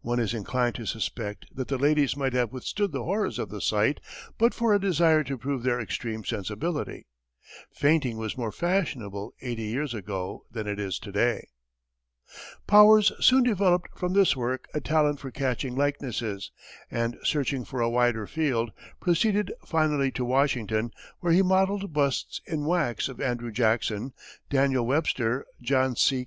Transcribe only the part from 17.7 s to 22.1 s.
a wider field, proceeded finally to Washington, where he modelled